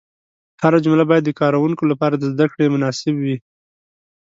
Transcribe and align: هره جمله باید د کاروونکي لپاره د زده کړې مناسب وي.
هره 0.61 0.79
جمله 0.85 1.03
باید 1.09 1.23
د 1.25 1.31
کاروونکي 1.39 1.83
لپاره 1.91 2.15
د 2.17 2.23
زده 2.33 2.45
کړې 2.51 2.65
مناسب 2.75 3.13
وي. 3.23 3.35